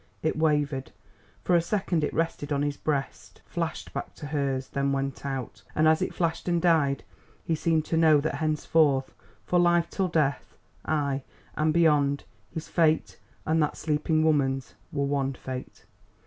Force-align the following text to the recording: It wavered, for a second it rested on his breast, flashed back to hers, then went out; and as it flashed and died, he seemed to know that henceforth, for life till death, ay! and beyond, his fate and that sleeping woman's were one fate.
It 0.23 0.35
wavered, 0.35 0.91
for 1.43 1.55
a 1.55 1.61
second 1.61 2.03
it 2.03 2.11
rested 2.11 2.51
on 2.51 2.63
his 2.63 2.75
breast, 2.75 3.43
flashed 3.45 3.93
back 3.93 4.15
to 4.15 4.25
hers, 4.25 4.69
then 4.69 4.91
went 4.91 5.23
out; 5.27 5.61
and 5.75 5.87
as 5.87 6.01
it 6.01 6.11
flashed 6.15 6.47
and 6.47 6.59
died, 6.59 7.03
he 7.43 7.53
seemed 7.53 7.85
to 7.85 7.97
know 7.97 8.19
that 8.19 8.33
henceforth, 8.41 9.13
for 9.45 9.59
life 9.59 9.91
till 9.91 10.07
death, 10.07 10.55
ay! 10.85 11.21
and 11.55 11.71
beyond, 11.71 12.23
his 12.49 12.67
fate 12.67 13.19
and 13.45 13.61
that 13.61 13.77
sleeping 13.77 14.23
woman's 14.23 14.73
were 14.91 15.05
one 15.05 15.33
fate. 15.35 15.85